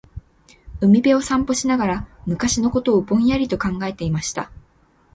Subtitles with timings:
[0.81, 4.49] •海辺を散歩しながら、昔のことをぼんやりと考えていました。